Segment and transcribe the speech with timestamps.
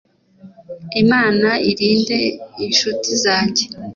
[1.01, 2.19] imana irinde
[2.65, 3.63] inshuti zanjye;